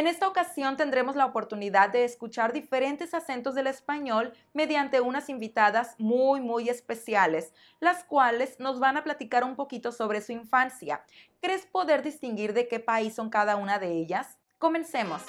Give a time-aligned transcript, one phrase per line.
[0.00, 5.94] En esta ocasión tendremos la oportunidad de escuchar diferentes acentos del español mediante unas invitadas
[5.98, 11.04] muy, muy especiales, las cuales nos van a platicar un poquito sobre su infancia.
[11.42, 14.38] ¿Crees poder distinguir de qué país son cada una de ellas?
[14.56, 15.20] Comencemos.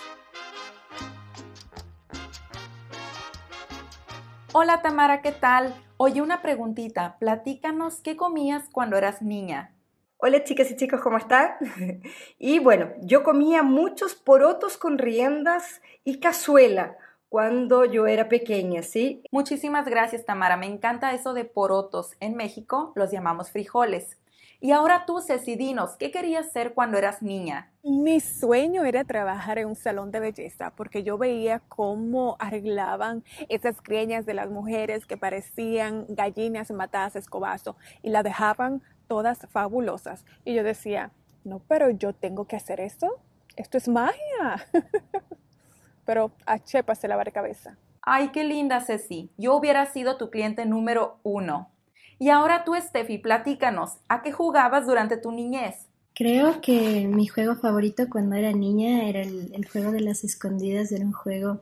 [4.53, 5.75] Hola Tamara, ¿qué tal?
[5.97, 7.17] Oye, una preguntita.
[7.19, 9.75] Platícanos qué comías cuando eras niña.
[10.23, 11.53] Hola chicas y chicos, ¿cómo están?
[12.37, 16.95] y bueno, yo comía muchos porotos con riendas y cazuela
[17.27, 19.23] cuando yo era pequeña, ¿sí?
[19.31, 22.11] Muchísimas gracias Tamara, me encanta eso de porotos.
[22.19, 24.19] En México los llamamos frijoles.
[24.59, 27.71] Y ahora tú, Ceci, dinos, ¿qué querías ser cuando eras niña?
[27.81, 33.81] Mi sueño era trabajar en un salón de belleza porque yo veía cómo arreglaban esas
[33.81, 40.23] greñas de las mujeres que parecían gallinas matadas a escobazo y la dejaban todas fabulosas.
[40.45, 41.11] Y yo decía,
[41.43, 43.19] no, pero yo tengo que hacer esto.
[43.57, 44.65] Esto es magia.
[46.05, 47.77] pero a Chepa se la cabeza.
[48.01, 49.29] Ay, qué linda, Ceci.
[49.37, 51.71] Yo hubiera sido tu cliente número uno.
[52.19, 55.89] Y ahora tú, Steffi, platícanos, ¿a qué jugabas durante tu niñez?
[56.15, 60.89] Creo que mi juego favorito cuando era niña era el, el juego de las escondidas,
[60.93, 61.59] era un juego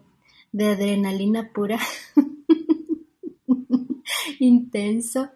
[0.52, 1.80] de adrenalina pura,
[4.40, 5.32] intenso.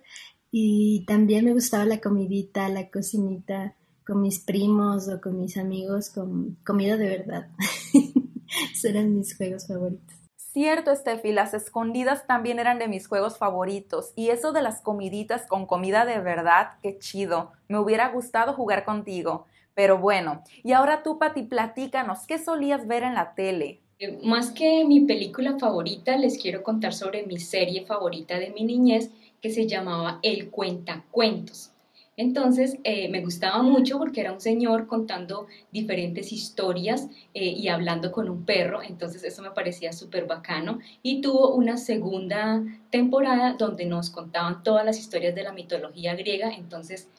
[0.56, 6.12] Y también me gustaba la comidita, la cocinita con mis primos o con mis amigos,
[6.12, 7.48] con comida de verdad.
[8.72, 10.16] Esos eran mis juegos favoritos.
[10.36, 14.14] Cierto, Steffi, las escondidas también eran de mis juegos favoritos.
[14.16, 17.54] Y eso de las comiditas con comida de verdad, qué chido.
[17.68, 19.48] Me hubiera gustado jugar contigo.
[19.74, 23.81] Pero bueno, y ahora tú, Pati, platícanos, ¿qué solías ver en la tele?
[23.98, 28.66] Eh, más que mi película favorita, les quiero contar sobre mi serie favorita de mi
[28.66, 29.09] niñez
[29.44, 31.72] que se llamaba El Cuentacuentos.
[32.16, 38.11] Entonces eh, me gustaba mucho porque era un señor contando diferentes historias eh, y hablando
[38.11, 40.80] con un perro, entonces eso me parecía súper bacano.
[41.02, 46.50] Y tuvo una segunda temporada donde nos contaban todas las historias de la mitología griega,
[46.53, 47.09] entonces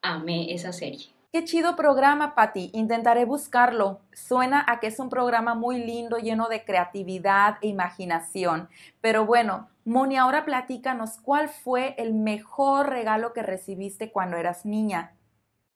[0.00, 1.10] amé esa serie.
[1.32, 2.70] Qué chido programa, Patti.
[2.74, 4.00] Intentaré buscarlo.
[4.12, 8.68] Suena a que es un programa muy lindo, lleno de creatividad e imaginación.
[9.00, 15.16] Pero bueno, Moni, ahora platícanos, ¿cuál fue el mejor regalo que recibiste cuando eras niña?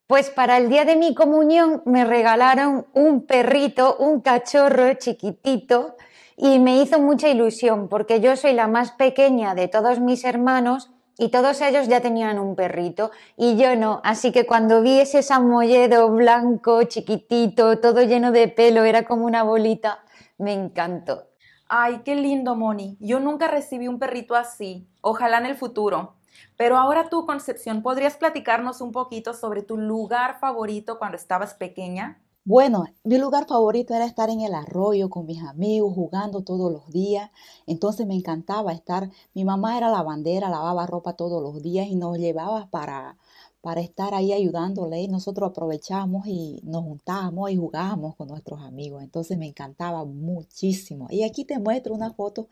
[0.07, 5.97] Pues para el día de mi comunión me regalaron un perrito, un cachorro chiquitito,
[6.37, 10.91] y me hizo mucha ilusión porque yo soy la más pequeña de todos mis hermanos
[11.17, 13.99] y todos ellos ya tenían un perrito y yo no.
[14.03, 19.43] Así que cuando vi ese samoyedo blanco, chiquitito, todo lleno de pelo, era como una
[19.43, 20.05] bolita,
[20.37, 21.27] me encantó.
[21.69, 22.97] Ay, qué lindo, Moni.
[22.99, 24.87] Yo nunca recibí un perrito así.
[25.01, 26.15] Ojalá en el futuro.
[26.55, 32.19] Pero ahora tú, Concepción, ¿podrías platicarnos un poquito sobre tu lugar favorito cuando estabas pequeña?
[32.47, 36.87] Bueno, mi lugar favorito era estar en el arroyo con mis amigos, jugando todos los
[36.89, 37.29] días.
[37.65, 39.11] Entonces me encantaba estar.
[39.33, 43.17] Mi mamá era lavandera, lavaba ropa todos los días y nos llevaba para,
[43.59, 45.01] para estar ahí ayudándole.
[45.01, 49.03] Y nosotros aprovechábamos y nos juntábamos y jugábamos con nuestros amigos.
[49.03, 51.07] Entonces me encantaba muchísimo.
[51.09, 52.47] Y aquí te muestro una foto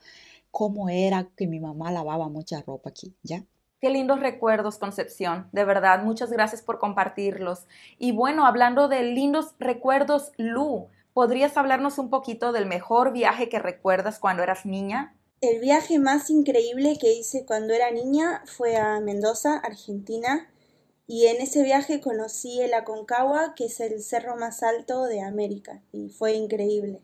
[0.52, 3.46] cómo era que mi mamá lavaba mucha ropa aquí, ¿ya?
[3.82, 5.50] Qué lindos recuerdos, Concepción.
[5.52, 7.68] De verdad, muchas gracias por compartirlos.
[8.00, 13.60] Y bueno, hablando de lindos recuerdos, Lu, ¿podrías hablarnos un poquito del mejor viaje que
[13.60, 15.14] recuerdas cuando eras niña?
[15.42, 20.50] El viaje más increíble que hice cuando era niña fue a Mendoza, Argentina,
[21.06, 25.84] y en ese viaje conocí el Aconcagua, que es el cerro más alto de América,
[25.92, 27.02] y fue increíble.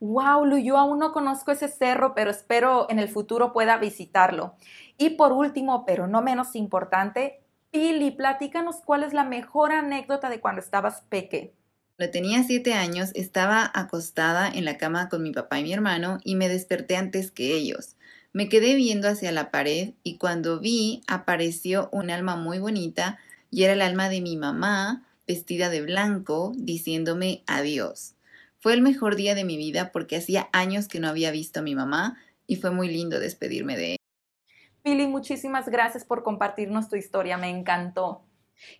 [0.00, 4.54] Wow, yo aún no conozco ese cerro, pero espero en el futuro pueda visitarlo.
[4.96, 10.40] Y por último, pero no menos importante, Pili, platícanos cuál es la mejor anécdota de
[10.40, 11.52] cuando estabas peque.
[11.96, 16.18] Cuando tenía siete años, estaba acostada en la cama con mi papá y mi hermano
[16.24, 17.96] y me desperté antes que ellos.
[18.32, 23.18] Me quedé viendo hacia la pared y cuando vi apareció un alma muy bonita
[23.50, 28.14] y era el alma de mi mamá vestida de blanco diciéndome adiós.
[28.60, 31.62] Fue el mejor día de mi vida porque hacía años que no había visto a
[31.62, 33.98] mi mamá y fue muy lindo despedirme de ella.
[34.82, 38.22] Pili, muchísimas gracias por compartirnos tu historia, me encantó.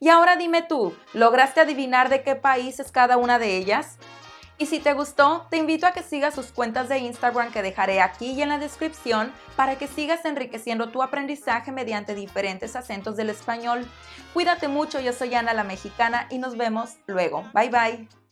[0.01, 3.99] Y ahora dime tú, ¿lograste adivinar de qué país es cada una de ellas?
[4.61, 8.01] Y si te gustó, te invito a que sigas sus cuentas de Instagram que dejaré
[8.01, 13.31] aquí y en la descripción para que sigas enriqueciendo tu aprendizaje mediante diferentes acentos del
[13.31, 13.87] español.
[14.35, 17.49] Cuídate mucho, yo soy Ana la Mexicana y nos vemos luego.
[17.55, 18.28] Bye bye.